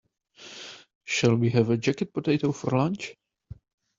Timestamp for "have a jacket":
1.51-2.11